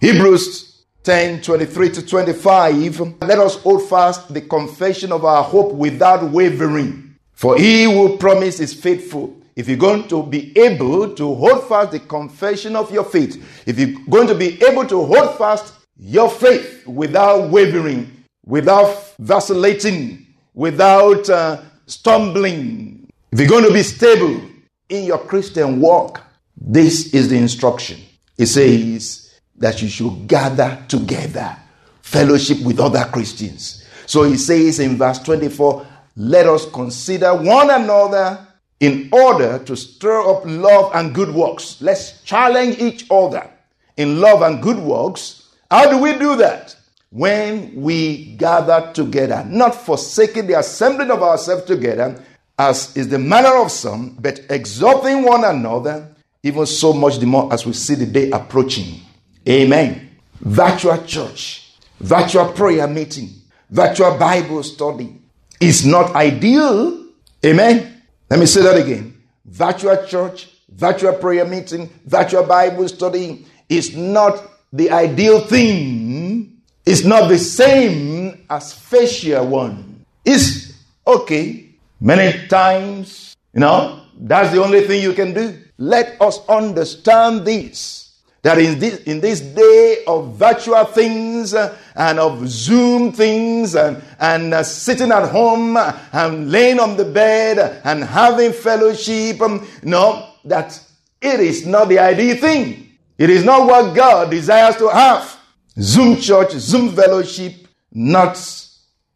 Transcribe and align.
Hebrews 0.00 0.84
10 1.04 1.40
23 1.42 1.90
to 1.90 2.06
25. 2.06 3.22
Let 3.22 3.38
us 3.38 3.56
hold 3.56 3.88
fast 3.88 4.32
the 4.34 4.40
confession 4.40 5.12
of 5.12 5.24
our 5.24 5.42
hope 5.42 5.72
without 5.72 6.30
wavering. 6.30 7.16
For 7.32 7.56
he 7.56 7.84
who 7.84 8.16
promised 8.16 8.60
is 8.60 8.74
faithful. 8.74 9.36
If 9.54 9.68
you're 9.68 9.78
going 9.78 10.08
to 10.08 10.22
be 10.22 10.56
able 10.58 11.14
to 11.14 11.34
hold 11.34 11.68
fast 11.68 11.92
the 11.92 12.00
confession 12.00 12.76
of 12.76 12.92
your 12.92 13.04
faith, 13.04 13.42
if 13.66 13.78
you're 13.78 13.98
going 14.10 14.26
to 14.26 14.34
be 14.34 14.62
able 14.64 14.84
to 14.86 15.04
hold 15.04 15.38
fast 15.38 15.74
your 15.96 16.28
faith 16.28 16.86
without 16.86 17.50
wavering, 17.50 18.24
without 18.44 19.14
vacillating, 19.18 20.26
without 20.54 21.30
uh, 21.30 21.62
stumbling, 21.86 23.08
if 23.32 23.40
you're 23.40 23.48
going 23.48 23.64
to 23.64 23.72
be 23.72 23.82
stable 23.82 24.42
in 24.88 25.04
your 25.04 25.18
Christian 25.18 25.80
walk, 25.80 26.22
this 26.56 27.14
is 27.14 27.28
the 27.28 27.36
instruction. 27.36 28.00
It 28.36 28.46
says 28.46 29.25
that 29.58 29.82
you 29.82 29.88
should 29.88 30.26
gather 30.26 30.84
together, 30.88 31.56
fellowship 32.02 32.60
with 32.60 32.80
other 32.80 33.04
Christians. 33.12 33.84
So 34.06 34.22
he 34.22 34.36
says 34.36 34.78
in 34.78 34.96
verse 34.96 35.18
24, 35.20 35.86
let 36.16 36.46
us 36.46 36.70
consider 36.70 37.34
one 37.34 37.70
another 37.70 38.46
in 38.80 39.08
order 39.12 39.58
to 39.60 39.76
stir 39.76 40.20
up 40.30 40.42
love 40.44 40.92
and 40.94 41.14
good 41.14 41.34
works. 41.34 41.80
Let's 41.80 42.22
challenge 42.22 42.78
each 42.78 43.06
other 43.10 43.50
in 43.96 44.20
love 44.20 44.42
and 44.42 44.62
good 44.62 44.78
works. 44.78 45.54
How 45.70 45.90
do 45.90 45.98
we 45.98 46.12
do 46.18 46.36
that? 46.36 46.76
When 47.10 47.74
we 47.74 48.34
gather 48.36 48.92
together, 48.92 49.44
not 49.48 49.74
forsaking 49.74 50.46
the 50.46 50.58
assembling 50.58 51.10
of 51.10 51.22
ourselves 51.22 51.64
together, 51.64 52.22
as 52.58 52.96
is 52.96 53.08
the 53.08 53.18
manner 53.18 53.56
of 53.56 53.70
some, 53.70 54.16
but 54.20 54.40
exhorting 54.50 55.22
one 55.22 55.44
another, 55.44 56.14
even 56.42 56.66
so 56.66 56.92
much 56.92 57.18
the 57.18 57.26
more 57.26 57.52
as 57.52 57.64
we 57.64 57.72
see 57.72 57.94
the 57.94 58.06
day 58.06 58.30
approaching. 58.30 59.00
Amen. 59.48 60.10
Virtual 60.40 61.02
church, 61.04 61.72
virtual 62.00 62.52
prayer 62.52 62.86
meeting, 62.86 63.30
virtual 63.70 64.16
Bible 64.18 64.62
study 64.62 65.20
is 65.60 65.86
not 65.86 66.14
ideal. 66.14 67.06
Amen. 67.44 68.02
Let 68.28 68.40
me 68.40 68.46
say 68.46 68.62
that 68.62 68.76
again. 68.76 69.22
Virtual 69.44 70.04
church, 70.06 70.48
virtual 70.68 71.12
prayer 71.14 71.44
meeting, 71.44 71.88
virtual 72.04 72.42
Bible 72.42 72.88
study 72.88 73.46
is 73.68 73.96
not 73.96 74.42
the 74.72 74.90
ideal 74.90 75.40
thing. 75.40 76.60
It's 76.84 77.04
not 77.04 77.28
the 77.28 77.38
same 77.38 78.44
as 78.50 78.72
facial 78.72 79.46
one. 79.46 80.04
It's 80.24 80.74
okay. 81.06 81.70
Many 82.00 82.46
times, 82.48 83.36
you 83.54 83.60
know, 83.60 84.02
that's 84.18 84.52
the 84.52 84.62
only 84.62 84.82
thing 84.82 85.02
you 85.02 85.12
can 85.12 85.32
do. 85.32 85.58
Let 85.78 86.20
us 86.20 86.40
understand 86.48 87.44
this 87.46 88.05
that 88.46 88.58
in 88.58 88.78
this, 88.78 89.00
in 89.00 89.20
this 89.20 89.40
day 89.40 90.04
of 90.06 90.36
virtual 90.36 90.84
things 90.84 91.52
uh, 91.52 91.76
and 91.96 92.20
of 92.20 92.46
Zoom 92.46 93.10
things 93.10 93.74
and, 93.74 94.00
and 94.20 94.54
uh, 94.54 94.62
sitting 94.62 95.10
at 95.10 95.28
home 95.30 95.76
and 95.76 96.52
laying 96.52 96.78
on 96.78 96.96
the 96.96 97.04
bed 97.04 97.80
and 97.82 98.04
having 98.04 98.52
fellowship, 98.52 99.40
um, 99.40 99.66
no, 99.82 100.30
that 100.44 100.80
it 101.20 101.40
is 101.40 101.66
not 101.66 101.88
the 101.88 101.98
ideal 101.98 102.36
thing. 102.36 102.96
It 103.18 103.30
is 103.30 103.42
not 103.42 103.66
what 103.66 103.96
God 103.96 104.30
desires 104.30 104.76
to 104.76 104.90
have. 104.90 105.40
Zoom 105.80 106.16
church, 106.20 106.52
Zoom 106.52 106.94
fellowship, 106.94 107.66
not 107.90 108.38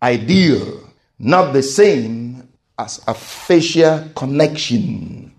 ideal, 0.03 0.91
not 1.21 1.53
the 1.53 1.63
same 1.63 2.49
as 2.77 3.01
a 3.07 3.15
facial 3.15 4.09
connection. 4.17 5.33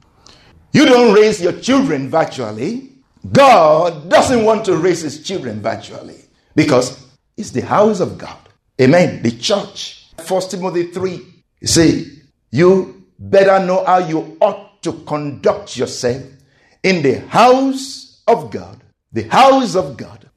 You 0.71 0.85
don't 0.85 1.13
raise 1.13 1.41
your 1.41 1.59
children 1.59 2.09
virtually. 2.09 2.90
God 3.29 4.09
doesn't 4.09 4.43
want 4.43 4.65
to 4.65 4.77
raise 4.77 5.01
his 5.01 5.23
children 5.23 5.61
virtually 5.61 6.21
because 6.55 7.05
it's 7.37 7.51
the 7.51 7.61
house 7.61 7.99
of 7.99 8.17
God. 8.17 8.37
Amen. 8.79 9.21
The 9.21 9.31
church. 9.31 10.07
First 10.17 10.51
Timothy 10.51 10.91
3. 10.91 11.25
You 11.59 11.67
see, 11.67 12.21
you 12.51 13.05
better 13.19 13.63
know 13.63 13.85
how 13.85 13.99
you 13.99 14.37
ought 14.41 14.81
to 14.83 14.93
conduct 15.05 15.77
yourself 15.77 16.23
in 16.83 17.03
the 17.03 17.19
house 17.27 18.21
of 18.27 18.49
God. 18.49 18.81
The 19.13 19.23
house 19.23 19.75
of 19.75 19.97
God. 19.97 20.29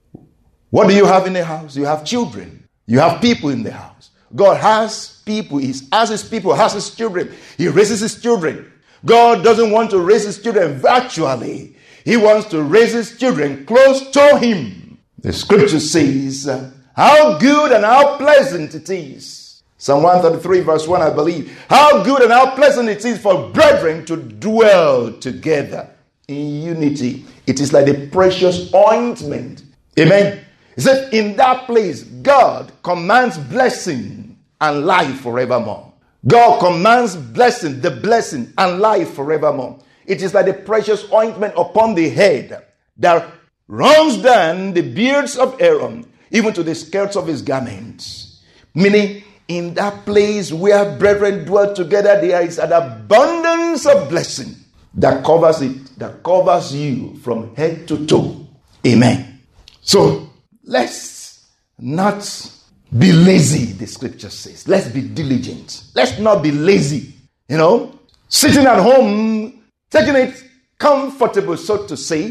What 0.71 0.89
do 0.89 0.95
you 0.95 1.06
have 1.06 1.27
in 1.27 1.33
the 1.33 1.45
house? 1.45 1.77
You 1.77 1.84
have 1.84 2.05
children. 2.05 2.69
You 2.87 2.99
have 2.99 3.22
people 3.22 3.51
in 3.51 3.62
the 3.62 3.72
house. 3.72 4.11
God 4.34 4.61
has 4.61 5.22
people. 5.25 5.59
He 5.59 5.72
has 5.93 6.11
his 6.11 6.22
people, 6.22 6.53
has 6.55 6.72
his 6.72 6.95
children. 6.95 7.33
He 7.56 7.69
raises 7.69 8.01
his 8.01 8.21
children. 8.21 8.71
God 9.05 9.45
doesn't 9.45 9.71
want 9.71 9.91
to 9.91 10.01
raise 10.01 10.25
his 10.25 10.43
children 10.43 10.78
virtually. 10.78 11.73
He 12.04 12.16
wants 12.16 12.48
to 12.48 12.62
raise 12.62 12.92
his 12.92 13.19
children 13.19 13.65
close 13.65 14.10
to 14.10 14.38
him. 14.38 14.98
The 15.19 15.32
scripture 15.32 15.81
says, 15.81 16.47
How 16.94 17.38
good 17.38 17.72
and 17.72 17.84
how 17.84 18.19
pleasant 18.19 18.75
it 18.75 18.91
is. 18.91 19.62
Psalm 19.78 20.03
133, 20.03 20.60
verse 20.60 20.87
1, 20.87 21.03
I 21.03 21.10
believe. 21.10 21.59
How 21.69 22.03
good 22.03 22.22
and 22.22 22.32
how 22.32 22.54
pleasant 22.54 22.88
it 22.88 23.04
is 23.04 23.19
for 23.19 23.50
brethren 23.50 24.04
to 24.06 24.16
dwell 24.16 25.12
together 25.12 25.91
in 26.28 26.62
unity. 26.62 27.25
It 27.47 27.60
is 27.60 27.72
like 27.72 27.87
the 27.87 28.09
precious 28.09 28.72
ointment. 28.75 29.62
Amen. 29.98 30.44
He 30.75 30.81
said, 30.81 31.12
In 31.12 31.36
that 31.36 31.66
place, 31.66 32.03
God 32.03 32.72
commands 32.82 33.38
blessing 33.38 34.38
and 34.60 34.86
life 34.86 35.21
forevermore. 35.21 35.92
God 36.26 36.60
commands 36.60 37.16
blessing, 37.16 37.81
the 37.81 37.91
blessing 37.91 38.53
and 38.56 38.81
life 38.81 39.12
forevermore. 39.15 39.78
It 40.06 40.22
is 40.22 40.34
like 40.34 40.47
the 40.47 40.54
precious 40.54 41.10
ointment 41.12 41.54
upon 41.56 41.94
the 41.94 42.09
head 42.10 42.65
that 42.98 43.32
runs 43.69 44.19
down 44.19 44.75
the 44.75 44.82
beards 44.82 45.37
of 45.37 45.60
Aaron, 45.60 46.06
even 46.31 46.53
to 46.54 46.62
the 46.62 46.75
skirts 46.75 47.16
of 47.16 47.26
his 47.26 47.42
garments. 47.42 48.42
Meaning, 48.75 49.25
in 49.48 49.75
that 49.75 50.04
place 50.04 50.53
where 50.53 50.98
brethren 50.98 51.44
dwell 51.44 51.75
together, 51.75 52.20
there 52.20 52.42
is 52.42 52.59
an 52.59 52.72
abundance 52.72 53.87
of 53.87 54.09
blessing 54.09 54.54
that 54.94 55.25
covers 55.25 55.60
it, 55.60 55.98
that 55.98 56.22
covers 56.22 56.75
you 56.75 57.16
from 57.16 57.54
head 57.54 57.86
to 57.88 58.06
toe. 58.06 58.47
Amen. 58.86 59.41
So, 59.81 60.31
let's 60.65 61.48
not 61.78 62.50
be 62.97 63.12
lazy, 63.12 63.72
the 63.72 63.86
scripture 63.86 64.31
says. 64.31 64.69
Let's 64.69 64.88
be 64.88 65.03
diligent. 65.03 65.84
Let's 65.94 66.19
not 66.19 66.42
be 66.42 66.53
lazy. 66.53 67.12
You 67.48 67.59
know, 67.59 67.98
sitting 68.28 68.66
at 68.66 68.81
home 68.81 69.53
taking 69.94 70.16
it 70.16 70.44
comfortable, 70.78 71.56
so 71.56 71.87
to 71.87 71.97
say. 71.97 72.25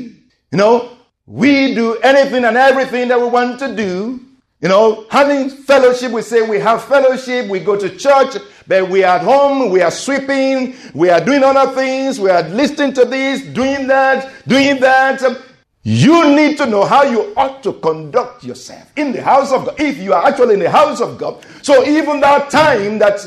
You 0.52 0.58
know, 0.58 0.98
we 1.26 1.74
do 1.74 1.96
anything 2.00 2.44
and 2.44 2.58
everything 2.58 3.08
that 3.08 3.20
we 3.20 3.28
want 3.28 3.58
to 3.60 3.76
do. 3.76 4.20
You 4.62 4.70
know, 4.70 5.06
having 5.10 5.50
fellowship, 5.50 6.12
we 6.12 6.22
say 6.22 6.42
we 6.48 6.60
have 6.60 6.84
fellowship, 6.86 7.50
we 7.50 7.60
go 7.60 7.78
to 7.78 7.90
church, 7.98 8.38
but 8.68 8.90
we 8.90 9.04
are 9.04 9.18
at 9.18 9.24
home, 9.24 9.70
we 9.70 9.82
are 9.82 9.92
sweeping, 9.92 10.76
we 10.94 11.10
are 11.10 11.20
doing 11.20 11.44
other 11.44 11.74
things, 11.74 12.20
we 12.20 12.30
are 12.30 12.44
listening 12.44 12.94
to 12.94 13.04
this, 13.06 13.42
doing 13.42 13.88
that, 13.88 14.32
doing 14.48 14.80
that. 14.80 15.22
Um, 15.22 15.38
you 15.84 16.34
need 16.34 16.58
to 16.60 16.66
know 16.66 16.86
how 16.86 17.04
you 17.04 17.34
ought 17.36 17.62
to 17.64 17.74
conduct 17.74 18.46
yourself 18.46 18.90
in 18.96 19.12
the 19.12 19.22
house 19.22 19.52
of 19.52 19.66
God, 19.66 19.82
if 19.82 19.98
you 19.98 20.14
are 20.14 20.26
actually 20.26 20.54
in 20.54 20.62
the 20.62 20.72
house 20.72 21.02
of 21.02 21.18
God. 21.18 21.46
So 21.62 21.86
even 21.86 22.22
that 22.22 22.50
time 22.50 23.00
that 23.00 23.20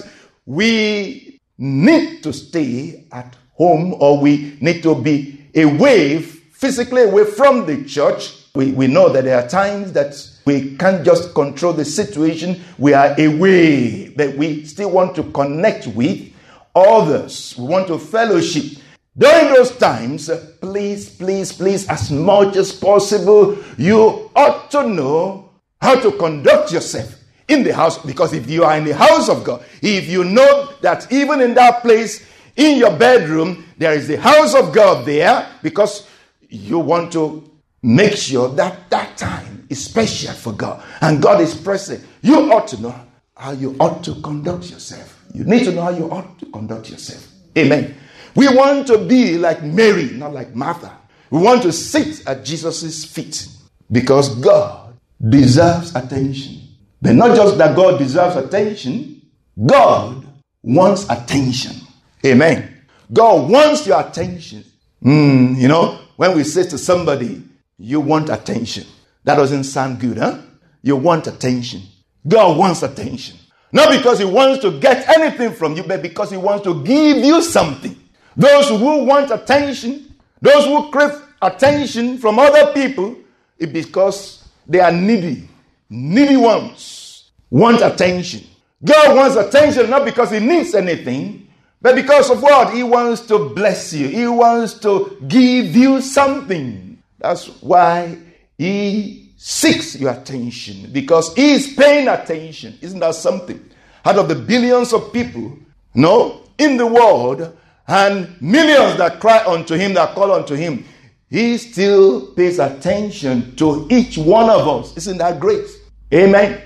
we 0.46 1.38
need 1.58 2.22
to 2.22 2.32
stay 2.32 3.04
at 3.12 3.36
home 3.56 3.94
or 3.98 4.18
we 4.18 4.56
need 4.60 4.82
to 4.82 4.94
be 4.94 5.48
away, 5.54 6.20
physically 6.20 7.02
away 7.02 7.24
from 7.24 7.66
the 7.66 7.84
church. 7.84 8.32
We, 8.54 8.72
we 8.72 8.86
know 8.86 9.08
that 9.10 9.24
there 9.24 9.42
are 9.42 9.48
times 9.48 9.92
that 9.92 10.14
we 10.46 10.76
can't 10.76 11.04
just 11.04 11.34
control 11.34 11.72
the 11.72 11.84
situation. 11.84 12.62
We 12.78 12.94
are 12.94 13.14
away, 13.18 14.08
but 14.10 14.36
we 14.36 14.64
still 14.64 14.90
want 14.90 15.14
to 15.16 15.24
connect 15.24 15.86
with 15.88 16.32
others. 16.74 17.54
We 17.58 17.66
want 17.66 17.88
to 17.88 17.98
fellowship. 17.98 18.78
During 19.18 19.54
those 19.54 19.76
times, 19.76 20.30
please, 20.60 21.08
please, 21.08 21.52
please, 21.52 21.88
as 21.88 22.10
much 22.10 22.56
as 22.56 22.72
possible, 22.72 23.56
you 23.78 24.30
ought 24.36 24.70
to 24.72 24.86
know 24.86 25.50
how 25.80 25.98
to 26.00 26.12
conduct 26.12 26.72
yourself 26.72 27.14
in 27.48 27.62
the 27.62 27.74
house. 27.74 27.98
Because 27.98 28.34
if 28.34 28.50
you 28.50 28.64
are 28.64 28.76
in 28.76 28.84
the 28.84 28.94
house 28.94 29.30
of 29.30 29.42
God, 29.42 29.64
if 29.80 30.08
you 30.08 30.22
know 30.24 30.72
that 30.82 31.10
even 31.10 31.40
in 31.40 31.54
that 31.54 31.80
place, 31.80 32.26
in 32.56 32.78
your 32.78 32.96
bedroom, 32.96 33.64
there 33.78 33.92
is 33.92 34.08
the 34.08 34.16
house 34.16 34.54
of 34.54 34.72
God 34.72 35.06
there 35.06 35.48
because 35.62 36.08
you 36.48 36.78
want 36.78 37.12
to 37.12 37.50
make 37.82 38.16
sure 38.16 38.48
that 38.50 38.90
that 38.90 39.16
time 39.16 39.66
is 39.68 39.84
special 39.84 40.32
for 40.32 40.52
God 40.52 40.82
and 41.00 41.22
God 41.22 41.40
is 41.40 41.54
present. 41.54 42.04
You 42.22 42.52
ought 42.52 42.66
to 42.68 42.80
know 42.80 42.94
how 43.36 43.52
you 43.52 43.76
ought 43.78 44.02
to 44.04 44.14
conduct 44.22 44.70
yourself. 44.70 45.22
You 45.34 45.44
need 45.44 45.64
to 45.64 45.72
know 45.72 45.82
how 45.82 45.90
you 45.90 46.10
ought 46.10 46.38
to 46.38 46.46
conduct 46.46 46.90
yourself. 46.90 47.28
Amen. 47.56 47.94
We 48.34 48.48
want 48.54 48.86
to 48.88 48.98
be 48.98 49.38
like 49.38 49.62
Mary, 49.62 50.10
not 50.10 50.32
like 50.32 50.54
Martha. 50.54 50.96
We 51.30 51.40
want 51.40 51.62
to 51.62 51.72
sit 51.72 52.26
at 52.26 52.44
Jesus' 52.44 53.04
feet 53.04 53.48
because 53.90 54.34
God 54.36 54.96
deserves 55.28 55.94
attention. 55.94 56.62
But 57.00 57.14
not 57.14 57.36
just 57.36 57.58
that 57.58 57.76
God 57.76 57.98
deserves 57.98 58.36
attention, 58.36 59.22
God 59.64 60.26
wants 60.62 61.08
attention. 61.08 61.85
Amen. 62.32 62.82
God 63.12 63.50
wants 63.50 63.86
your 63.86 64.00
attention. 64.00 64.64
Mm, 65.04 65.56
you 65.56 65.68
know, 65.68 65.98
when 66.16 66.36
we 66.36 66.44
say 66.44 66.64
to 66.64 66.78
somebody, 66.78 67.42
you 67.78 68.00
want 68.00 68.28
attention, 68.30 68.86
that 69.24 69.36
doesn't 69.36 69.64
sound 69.64 70.00
good, 70.00 70.18
huh? 70.18 70.38
You 70.82 70.96
want 70.96 71.26
attention. 71.26 71.82
God 72.26 72.56
wants 72.56 72.82
attention. 72.82 73.36
Not 73.72 73.90
because 73.90 74.18
He 74.18 74.24
wants 74.24 74.60
to 74.62 74.78
get 74.80 75.08
anything 75.16 75.52
from 75.52 75.76
you, 75.76 75.82
but 75.82 76.02
because 76.02 76.30
He 76.30 76.36
wants 76.36 76.64
to 76.64 76.82
give 76.82 77.18
you 77.18 77.42
something. 77.42 77.96
Those 78.36 78.68
who 78.68 79.04
want 79.04 79.30
attention, 79.30 80.14
those 80.40 80.64
who 80.64 80.90
crave 80.90 81.12
attention 81.42 82.18
from 82.18 82.38
other 82.38 82.72
people, 82.72 83.16
it's 83.58 83.72
because 83.72 84.48
they 84.66 84.80
are 84.80 84.92
needy. 84.92 85.48
Needy 85.88 86.36
ones 86.36 87.30
want 87.50 87.80
attention. 87.82 88.42
God 88.84 89.16
wants 89.16 89.36
attention 89.36 89.88
not 89.90 90.04
because 90.04 90.30
He 90.30 90.40
needs 90.40 90.74
anything, 90.74 91.45
but 91.80 91.94
because 91.94 92.30
of 92.30 92.42
what? 92.42 92.74
He 92.74 92.82
wants 92.82 93.22
to 93.26 93.50
bless 93.50 93.92
you, 93.92 94.08
He 94.08 94.26
wants 94.26 94.74
to 94.80 95.18
give 95.28 95.76
you 95.76 96.00
something. 96.00 97.02
That's 97.18 97.46
why 97.62 98.18
He 98.58 99.32
seeks 99.36 99.96
your 99.96 100.12
attention 100.12 100.90
because 100.92 101.34
He 101.34 101.52
is 101.52 101.74
paying 101.74 102.08
attention. 102.08 102.78
Isn't 102.80 103.00
that 103.00 103.14
something? 103.14 103.62
Out 104.04 104.16
of 104.18 104.28
the 104.28 104.34
billions 104.34 104.92
of 104.92 105.12
people, 105.12 105.58
no, 105.94 106.42
in 106.58 106.76
the 106.76 106.86
world, 106.86 107.56
and 107.88 108.40
millions 108.40 108.96
that 108.98 109.20
cry 109.20 109.44
unto 109.46 109.74
Him, 109.74 109.94
that 109.94 110.14
call 110.14 110.32
unto 110.32 110.54
Him, 110.54 110.84
He 111.28 111.58
still 111.58 112.32
pays 112.34 112.58
attention 112.58 113.54
to 113.56 113.86
each 113.90 114.16
one 114.18 114.48
of 114.50 114.66
us. 114.66 114.96
Isn't 114.96 115.18
that 115.18 115.40
great? 115.40 115.66
Amen. 116.12 116.62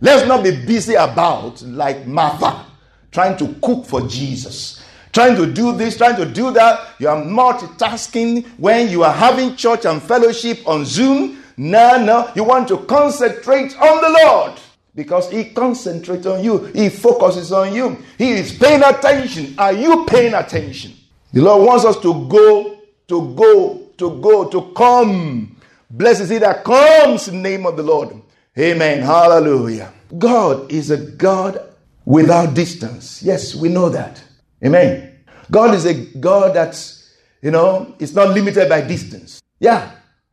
Let's 0.00 0.26
not 0.26 0.42
be 0.42 0.50
busy 0.66 0.94
about 0.94 1.62
like 1.62 2.06
Martha, 2.06 2.66
trying 3.12 3.36
to 3.36 3.54
cook 3.62 3.86
for 3.86 4.00
Jesus, 4.08 4.82
trying 5.12 5.36
to 5.36 5.46
do 5.46 5.76
this, 5.76 5.96
trying 5.96 6.16
to 6.16 6.24
do 6.24 6.50
that. 6.52 6.88
You 6.98 7.08
are 7.08 7.22
multitasking 7.22 8.46
when 8.58 8.88
you 8.88 9.04
are 9.04 9.12
having 9.12 9.54
church 9.54 9.84
and 9.84 10.02
fellowship 10.02 10.66
on 10.66 10.84
Zoom. 10.84 11.42
No, 11.56 12.02
no, 12.02 12.32
you 12.34 12.42
want 12.42 12.66
to 12.68 12.78
concentrate 12.78 13.78
on 13.78 14.00
the 14.00 14.18
Lord 14.24 14.58
because 14.94 15.30
He 15.30 15.44
concentrates 15.44 16.26
on 16.26 16.42
you, 16.42 16.64
He 16.74 16.88
focuses 16.88 17.52
on 17.52 17.74
you, 17.74 17.98
He 18.18 18.32
is 18.32 18.56
paying 18.58 18.82
attention. 18.82 19.54
Are 19.58 19.72
you 19.72 20.06
paying 20.06 20.34
attention? 20.34 20.94
The 21.32 21.42
Lord 21.42 21.66
wants 21.66 21.84
us 21.84 22.00
to 22.00 22.26
go, 22.28 22.78
to 23.08 23.34
go, 23.34 23.90
to 23.98 24.20
go, 24.20 24.48
to 24.48 24.72
come. 24.74 25.56
Blessed 25.90 26.22
is 26.22 26.28
He 26.30 26.38
that 26.38 26.64
comes 26.64 27.28
in 27.28 27.42
the 27.42 27.48
name 27.50 27.66
of 27.66 27.76
the 27.76 27.82
Lord. 27.82 28.20
Amen. 28.58 29.02
Hallelujah. 29.02 29.92
God 30.18 30.70
is 30.70 30.90
a 30.90 30.98
God 30.98 31.71
without 32.04 32.54
distance. 32.54 33.22
Yes, 33.22 33.54
we 33.54 33.68
know 33.68 33.88
that. 33.88 34.22
Amen. 34.64 35.24
God 35.50 35.74
is 35.74 35.84
a 35.86 35.94
God 35.94 36.54
that's, 36.54 37.14
you 37.40 37.50
know, 37.50 37.94
it's 37.98 38.14
not 38.14 38.30
limited 38.30 38.68
by 38.68 38.80
distance. 38.80 39.40
Yeah. 39.60 39.92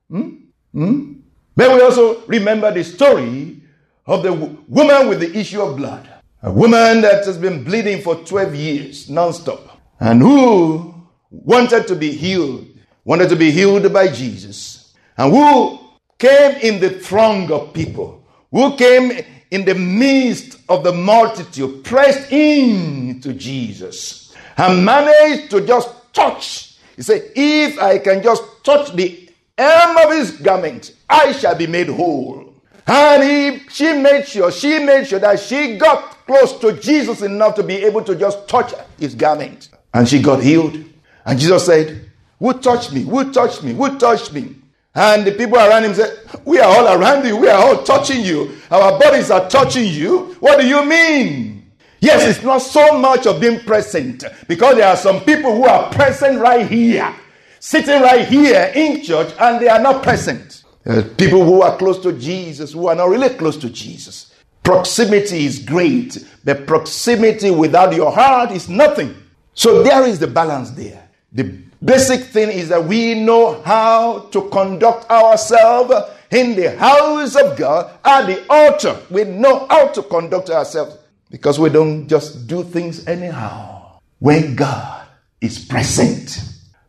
Hmm? 0.09 0.29
Hmm? 0.71 1.13
We 1.55 1.65
also 1.65 2.21
remember 2.25 2.71
the 2.71 2.83
story 2.83 3.61
of 4.05 4.23
the 4.23 4.33
woman 4.33 5.09
with 5.09 5.19
the 5.19 5.37
issue 5.37 5.61
of 5.61 5.77
blood. 5.77 6.09
A 6.41 6.51
woman 6.51 7.01
that 7.01 7.25
has 7.25 7.37
been 7.37 7.63
bleeding 7.63 8.01
for 8.01 8.15
12 8.15 8.55
years 8.55 9.07
nonstop 9.07 9.69
and 9.99 10.21
who 10.21 10.95
wanted 11.29 11.85
to 11.87 11.95
be 11.95 12.11
healed, 12.11 12.65
wanted 13.03 13.29
to 13.29 13.35
be 13.35 13.51
healed 13.51 13.91
by 13.91 14.07
Jesus, 14.07 14.93
and 15.17 15.33
who 15.33 15.79
came 16.17 16.55
in 16.61 16.79
the 16.79 16.91
throng 16.91 17.51
of 17.51 17.73
people, 17.73 18.23
who 18.51 18.75
came 18.77 19.11
in 19.51 19.65
the 19.65 19.75
midst 19.75 20.59
of 20.69 20.83
the 20.83 20.91
multitude, 20.91 21.83
pressed 21.83 22.31
in 22.31 23.19
to 23.21 23.33
Jesus, 23.33 24.35
and 24.57 24.85
managed 24.85 25.49
to 25.51 25.65
just 25.65 25.89
touch. 26.13 26.77
He 26.95 27.01
said, 27.01 27.31
If 27.35 27.79
I 27.79 27.97
can 27.97 28.21
just 28.21 28.43
touch 28.63 28.93
the 28.93 29.29
hem 29.57 29.97
of 29.97 30.11
his 30.11 30.31
garment, 30.31 30.93
I 31.09 31.31
shall 31.31 31.55
be 31.55 31.67
made 31.67 31.87
whole. 31.87 32.53
And 32.85 33.23
he, 33.23 33.69
she 33.69 33.93
made 33.93 34.27
sure, 34.27 34.51
she 34.51 34.79
made 34.79 35.07
sure 35.07 35.19
that 35.19 35.39
she 35.39 35.77
got 35.77 36.25
close 36.25 36.57
to 36.59 36.73
Jesus 36.73 37.21
enough 37.21 37.55
to 37.55 37.63
be 37.63 37.75
able 37.75 38.03
to 38.03 38.15
just 38.15 38.47
touch 38.47 38.73
his 38.99 39.15
garment. 39.15 39.69
And 39.93 40.07
she 40.07 40.21
got 40.21 40.41
healed. 40.41 40.83
And 41.25 41.39
Jesus 41.39 41.65
said, 41.65 42.09
Who 42.39 42.53
touched 42.53 42.91
me? 42.91 43.03
Who 43.03 43.31
touched 43.31 43.63
me? 43.63 43.73
Who 43.73 43.97
touched 43.97 44.33
me? 44.33 44.55
And 44.99 45.25
the 45.25 45.31
people 45.31 45.55
around 45.57 45.85
him 45.85 45.93
said, 45.93 46.19
We 46.43 46.59
are 46.59 46.67
all 46.67 46.99
around 46.99 47.25
you. 47.25 47.37
We 47.37 47.47
are 47.47 47.57
all 47.57 47.83
touching 47.83 48.21
you. 48.21 48.57
Our 48.69 48.99
bodies 48.99 49.31
are 49.31 49.49
touching 49.49 49.85
you. 49.85 50.35
What 50.41 50.59
do 50.59 50.67
you 50.67 50.85
mean? 50.85 51.71
Yes, 52.01 52.27
it's 52.27 52.43
not 52.43 52.57
so 52.57 52.97
much 52.97 53.25
of 53.25 53.39
being 53.39 53.61
present 53.61 54.25
because 54.49 54.75
there 54.75 54.89
are 54.89 54.97
some 54.97 55.21
people 55.21 55.55
who 55.55 55.63
are 55.63 55.89
present 55.89 56.41
right 56.41 56.69
here, 56.69 57.15
sitting 57.61 58.01
right 58.01 58.27
here 58.27 58.73
in 58.75 59.01
church, 59.01 59.33
and 59.39 59.61
they 59.61 59.69
are 59.69 59.79
not 59.79 60.03
present. 60.03 60.63
Are 60.85 61.01
people 61.01 61.45
who 61.45 61.61
are 61.61 61.77
close 61.77 61.99
to 61.99 62.11
Jesus 62.11 62.73
who 62.73 62.87
are 62.87 62.95
not 62.95 63.07
really 63.07 63.29
close 63.29 63.55
to 63.57 63.69
Jesus. 63.69 64.33
Proximity 64.63 65.45
is 65.45 65.59
great, 65.59 66.25
but 66.43 66.67
proximity 66.67 67.51
without 67.51 67.95
your 67.95 68.11
heart 68.11 68.51
is 68.51 68.67
nothing. 68.67 69.15
So 69.53 69.81
there 69.81 70.05
is 70.05 70.19
the 70.19 70.27
balance 70.27 70.71
there. 70.71 71.07
The 71.31 71.68
basic 71.83 72.21
thing 72.25 72.49
is 72.49 72.69
that 72.69 72.83
we 72.83 73.15
know 73.15 73.61
how 73.63 74.27
to 74.31 74.49
conduct 74.49 75.09
ourselves 75.09 75.93
in 76.31 76.55
the 76.55 76.77
house 76.77 77.35
of 77.35 77.57
God 77.57 77.91
at 78.03 78.25
the 78.27 78.45
altar. 78.51 78.99
We 79.09 79.23
know 79.23 79.65
how 79.69 79.87
to 79.89 80.03
conduct 80.03 80.49
ourselves 80.49 80.97
because 81.29 81.59
we 81.59 81.69
don't 81.69 82.07
just 82.07 82.47
do 82.47 82.63
things 82.63 83.07
anyhow. 83.07 83.99
When 84.19 84.55
God 84.55 85.07
is 85.41 85.63
present, 85.63 86.41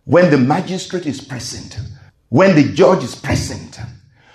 when 0.05 0.31
the 0.31 0.39
magistrate 0.39 1.07
is 1.07 1.21
present, 1.21 1.79
when 2.29 2.55
the 2.57 2.73
judge 2.73 3.05
is 3.05 3.15
present, 3.15 3.79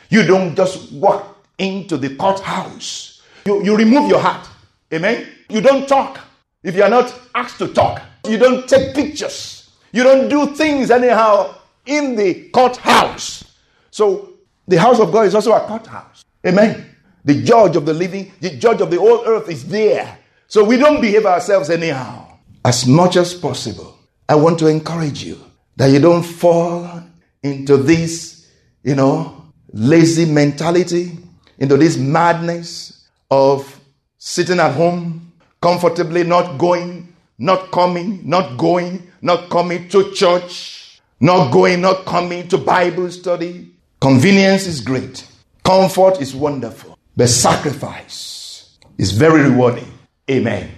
you 0.09 0.23
don't 0.23 0.55
just 0.55 0.91
walk 0.93 1.45
into 1.57 1.97
the 1.97 2.15
courthouse. 2.15 3.21
You, 3.45 3.63
you 3.63 3.75
remove 3.75 4.09
your 4.09 4.19
hat. 4.19 4.47
Amen. 4.93 5.27
You 5.49 5.61
don't 5.61 5.87
talk 5.87 6.19
if 6.63 6.75
you 6.75 6.83
are 6.83 6.89
not 6.89 7.13
asked 7.33 7.57
to 7.59 7.67
talk. 7.73 8.01
You 8.27 8.37
don't 8.37 8.67
take 8.67 8.95
pictures. 8.95 9.64
You 9.95 10.03
don't 10.03 10.27
do 10.27 10.53
things 10.53 10.91
anyhow 10.91 11.55
in 11.85 12.17
the 12.17 12.49
courthouse. 12.49 13.45
So 13.91 14.33
the 14.67 14.77
house 14.77 14.99
of 14.99 15.09
God 15.09 15.25
is 15.25 15.33
also 15.33 15.53
a 15.53 15.61
courthouse. 15.61 16.25
Amen. 16.45 16.85
The 17.23 17.41
judge 17.41 17.77
of 17.77 17.85
the 17.85 17.93
living, 17.93 18.33
the 18.41 18.49
judge 18.49 18.81
of 18.81 18.91
the 18.91 18.99
whole 18.99 19.23
earth 19.25 19.47
is 19.49 19.65
there. 19.65 20.19
So 20.47 20.65
we 20.65 20.75
don't 20.75 20.99
behave 20.99 21.25
ourselves 21.25 21.69
anyhow. 21.69 22.27
As 22.65 22.85
much 22.85 23.15
as 23.15 23.33
possible, 23.33 23.97
I 24.27 24.35
want 24.35 24.59
to 24.59 24.67
encourage 24.67 25.23
you 25.23 25.39
that 25.77 25.87
you 25.87 25.99
don't 25.99 26.23
fall 26.23 27.01
into 27.41 27.77
this, 27.77 28.51
you 28.83 28.95
know, 28.95 29.45
lazy 29.71 30.25
mentality, 30.25 31.17
into 31.57 31.77
this 31.77 31.95
madness 31.95 33.07
of 33.31 33.79
sitting 34.17 34.59
at 34.59 34.73
home 34.73 35.31
comfortably, 35.61 36.25
not 36.25 36.57
going, 36.57 37.15
not 37.37 37.71
coming, 37.71 38.27
not 38.27 38.57
going, 38.57 39.09
not 39.25 39.49
coming 39.49 39.89
to 39.89 40.11
church, 40.11 41.01
not 41.19 41.51
going, 41.51 41.81
not 41.81 42.05
coming 42.05 42.47
to 42.47 42.59
Bible 42.59 43.09
study. 43.09 43.71
Convenience 43.99 44.67
is 44.67 44.81
great, 44.81 45.27
comfort 45.63 46.21
is 46.21 46.35
wonderful, 46.35 46.95
but 47.17 47.27
sacrifice 47.27 48.77
is 48.99 49.13
very 49.13 49.41
rewarding. 49.41 49.91
Amen. 50.29 50.69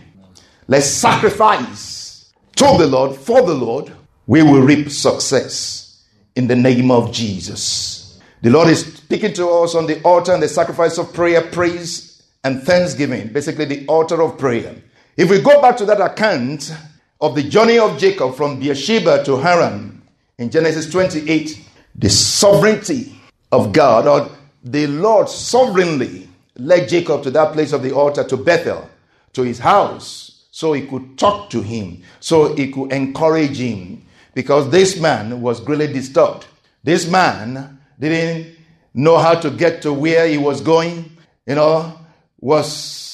Let's 0.70 0.88
sacrifice 0.88 2.34
to 2.56 2.75
the 2.77 2.88
Lord, 2.88 3.18
for 3.18 3.42
the 3.42 3.54
Lord, 3.54 3.92
we 4.27 4.44
will 4.44 4.62
reap 4.62 4.92
success 4.92 6.06
in 6.38 6.48
the 6.48 6.56
name 6.56 6.89
of 6.89 7.12
Jesus. 7.12 8.18
The 8.44 8.50
Lord 8.50 8.70
is 8.70 8.94
speaking 8.94 9.34
to 9.34 9.50
us 9.50 9.75
on 9.75 9.88
the 9.88 10.01
altar 10.04 10.34
and 10.34 10.42
the 10.42 10.48
sacrifice 10.48 10.98
of 10.98 11.13
prayer, 11.13 11.42
praise, 11.42 12.24
and 12.46 12.63
thanksgiving, 12.63 13.27
basically 13.34 13.66
the 13.66 13.86
altar 13.88 14.22
of 14.22 14.38
prayer. 14.38 14.74
If 15.18 15.30
we 15.30 15.42
go 15.42 15.62
back 15.62 15.75
to 15.77 15.86
that 15.86 16.00
account 16.00 16.72
of 17.20 17.36
the 17.36 17.44
journey 17.44 17.80
of 17.80 17.98
Jacob 17.98 18.36
from 18.36 18.60
Beersheba 18.60 19.24
to 19.26 19.38
Haran 19.38 20.02
in 20.38 20.50
Genesis 20.50 20.90
28, 20.92 21.66
the 21.96 22.10
sovereignty 22.10 23.16
of 23.52 23.74
God, 23.74 24.08
or 24.08 24.30
the 24.64 24.88
Lord 24.88 25.30
sovereignly 25.30 26.30
led 26.58 26.90
Jacob 26.90 27.24
to 27.24 27.32
that 27.32 27.54
place 27.54 27.74
of 27.74 27.82
the 27.82 27.92
altar 27.92 28.24
to 28.24 28.38
Bethel, 28.38 28.90
to 29.34 29.42
his 29.44 29.60
house, 29.60 30.46
so 30.52 30.74
he 30.74 30.86
could 30.86 31.18
talk 31.18 31.50
to 31.52 31.62
him, 31.62 32.04
so 32.20 32.54
he 32.56 32.72
could 32.72 32.92
encourage 32.92 33.58
him, 33.60 34.06
because 34.34 34.70
this 34.70 35.00
man 35.00 35.42
was 35.42 35.60
greatly 35.60 35.88
disturbed. 35.92 36.46
This 36.84 37.10
man 37.10 37.80
didn't 38.00 38.56
know 38.94 39.18
how 39.18 39.36
to 39.36 39.50
get 39.50 39.82
to 39.84 39.94
where 39.94 40.28
he 40.28 40.38
was 40.38 40.62
going, 40.62 41.18
you 41.46 41.56
know, 41.56 42.00
was 42.40 43.07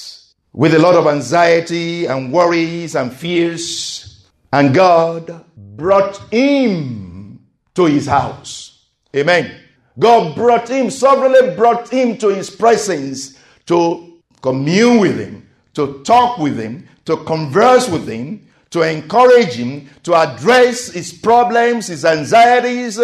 with 0.54 0.72
a 0.72 0.78
lot 0.78 0.94
of 0.94 1.06
anxiety 1.08 2.06
and 2.06 2.32
worries 2.32 2.94
and 2.94 3.12
fears. 3.12 4.24
And 4.52 4.72
God 4.72 5.44
brought 5.56 6.16
him 6.32 7.44
to 7.74 7.86
his 7.86 8.06
house. 8.06 8.86
Amen. 9.14 9.60
God 9.98 10.34
brought 10.36 10.68
him, 10.68 10.90
sovereignly 10.90 11.56
brought 11.56 11.90
him 11.90 12.16
to 12.18 12.28
his 12.28 12.50
presence 12.50 13.38
to 13.66 14.22
commune 14.42 15.00
with 15.00 15.18
him, 15.18 15.48
to 15.74 16.02
talk 16.04 16.38
with 16.38 16.58
him, 16.58 16.88
to 17.04 17.16
converse 17.24 17.88
with 17.88 18.08
him, 18.08 18.46
to 18.70 18.82
encourage 18.82 19.54
him, 19.54 19.88
to 20.04 20.14
address 20.14 20.88
his 20.92 21.12
problems, 21.12 21.88
his 21.88 22.04
anxieties, 22.04 23.00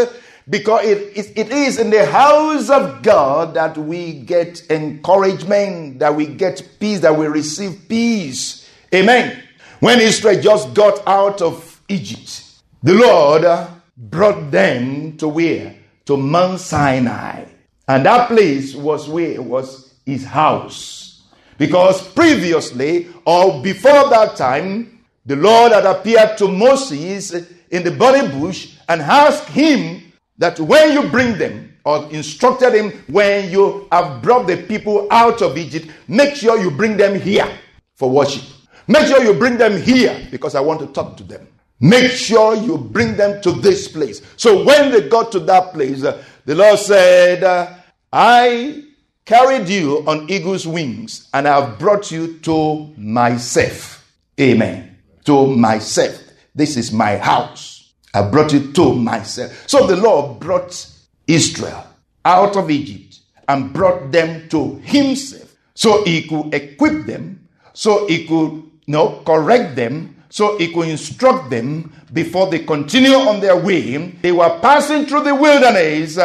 because 0.49 0.85
it, 0.85 1.16
it, 1.16 1.32
it 1.37 1.52
is 1.52 1.78
in 1.78 1.90
the 1.90 2.06
house 2.06 2.70
of 2.70 3.02
God 3.02 3.54
that 3.54 3.76
we 3.76 4.12
get 4.12 4.70
encouragement, 4.70 5.99
that 5.99 6.14
we 6.14 6.26
get 6.26 6.66
peace, 6.80 7.00
that 7.00 7.16
we 7.16 7.26
receive 7.26 7.88
peace. 7.88 8.68
Amen. 8.94 9.42
When 9.80 10.00
Israel 10.00 10.40
just 10.40 10.75
got 10.75 11.06
out 11.06 11.40
of 11.40 11.80
Egypt, 11.88 12.44
the 12.82 12.94
Lord 12.94 13.68
brought 13.97 14.50
them 14.50 15.16
to 15.18 15.28
where? 15.28 15.76
To 16.06 16.16
Mount 16.16 16.61
Sinai. 16.61 17.44
And 17.87 18.06
that 18.06 18.28
place 18.28 18.75
was 18.75 19.09
where? 19.09 19.40
Was 19.42 19.94
his 20.06 20.25
house. 20.25 21.23
Because 21.59 22.06
previously, 22.12 23.09
or 23.25 23.62
before 23.62 24.09
that 24.09 24.37
time, 24.37 25.00
the 25.26 25.37
Lord 25.37 25.73
had 25.73 25.85
appeared 25.85 26.38
to 26.38 26.49
Moses 26.49 27.32
in 27.70 27.85
the 27.85 27.90
burning 27.90 28.40
bush 28.40 28.76
and 28.88 29.02
asked 29.02 29.49
him 29.49 30.00
that 30.40 30.59
when 30.59 30.92
you 30.92 31.09
bring 31.11 31.37
them, 31.37 31.70
or 31.85 32.11
instructed 32.11 32.75
him, 32.75 32.90
when 33.09 33.50
you 33.50 33.87
have 33.92 34.23
brought 34.23 34.47
the 34.47 34.56
people 34.56 35.06
out 35.11 35.42
of 35.42 35.56
Egypt, 35.56 35.88
make 36.09 36.35
sure 36.35 36.59
you 36.59 36.70
bring 36.70 36.97
them 36.97 37.18
here 37.20 37.49
for 37.94 38.11
worship. 38.11 38.42
Make 38.88 39.06
sure 39.06 39.23
you 39.23 39.35
bring 39.35 39.59
them 39.59 39.80
here 39.80 40.26
because 40.30 40.54
I 40.54 40.61
want 40.61 40.80
to 40.80 40.87
talk 40.87 41.16
to 41.18 41.25
them. 41.25 41.47
Make 41.78 42.11
sure 42.11 42.54
you 42.54 42.78
bring 42.78 43.16
them 43.16 43.40
to 43.42 43.52
this 43.52 43.87
place. 43.87 44.23
So 44.37 44.64
when 44.64 44.90
they 44.90 45.09
got 45.09 45.30
to 45.32 45.40
that 45.40 45.73
place, 45.73 46.02
uh, 46.02 46.23
the 46.44 46.54
Lord 46.54 46.78
said, 46.78 47.44
uh, 47.44 47.75
I 48.12 48.85
carried 49.25 49.68
you 49.68 50.04
on 50.06 50.30
eagle's 50.30 50.66
wings 50.66 51.28
and 51.32 51.47
I 51.47 51.61
have 51.61 51.78
brought 51.78 52.11
you 52.11 52.38
to 52.40 52.92
myself. 52.97 54.11
Amen. 54.40 54.99
To 55.25 55.47
myself. 55.54 56.18
This 56.54 56.76
is 56.76 56.92
my 56.92 57.16
house. 57.16 57.79
I 58.12 58.28
brought 58.28 58.52
you 58.52 58.72
to 58.72 58.94
myself. 58.94 59.68
So 59.68 59.86
the 59.86 59.96
Lord 59.96 60.40
brought 60.40 60.86
Israel 61.26 61.86
out 62.24 62.56
of 62.56 62.70
Egypt 62.70 63.20
and 63.48 63.72
brought 63.72 64.12
them 64.12 64.48
to 64.48 64.76
himself 64.76 65.54
so 65.74 66.04
he 66.04 66.28
could 66.28 66.52
equip 66.52 67.06
them, 67.06 67.48
so 67.72 68.06
he 68.06 68.26
could 68.26 68.52
you 68.52 68.70
know, 68.86 69.22
correct 69.24 69.76
them, 69.76 70.16
so 70.28 70.58
he 70.58 70.72
could 70.72 70.88
instruct 70.88 71.48
them 71.50 71.92
before 72.12 72.48
they 72.48 72.60
continue 72.60 73.14
on 73.14 73.40
their 73.40 73.56
way. 73.56 73.96
They 73.96 74.32
were 74.32 74.58
passing 74.60 75.06
through 75.06 75.24
the 75.24 75.34
wilderness, 75.34 76.18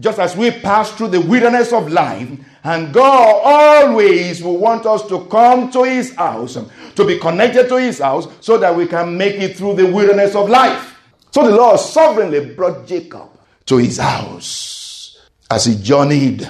just 0.00 0.18
as 0.18 0.36
we 0.36 0.50
pass 0.50 0.90
through 0.92 1.08
the 1.08 1.20
wilderness 1.20 1.72
of 1.72 1.92
life. 1.92 2.28
And 2.64 2.92
God 2.92 3.40
always 3.44 4.42
will 4.42 4.58
want 4.58 4.86
us 4.86 5.06
to 5.08 5.26
come 5.26 5.70
to 5.70 5.84
his 5.84 6.14
house, 6.14 6.58
to 6.94 7.04
be 7.04 7.18
connected 7.18 7.68
to 7.68 7.76
his 7.76 8.00
house, 8.00 8.26
so 8.40 8.58
that 8.58 8.74
we 8.74 8.86
can 8.86 9.16
make 9.16 9.36
it 9.36 9.56
through 9.56 9.74
the 9.74 9.86
wilderness 9.86 10.34
of 10.34 10.48
life. 10.48 10.95
So 11.36 11.46
the 11.46 11.54
Lord 11.54 11.78
sovereignly 11.78 12.54
brought 12.54 12.86
Jacob 12.86 13.28
to 13.66 13.76
his 13.76 13.98
house 13.98 15.18
as 15.50 15.66
he 15.66 15.76
journeyed 15.76 16.48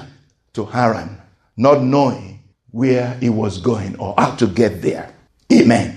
to 0.53 0.65
Haran, 0.65 1.21
not 1.57 1.83
knowing 1.83 2.45
where 2.71 3.15
he 3.15 3.29
was 3.29 3.59
going 3.59 3.99
or 3.99 4.15
how 4.17 4.37
to 4.37 4.47
get 4.47 4.83
there. 4.83 5.13
Amen. 5.53 5.96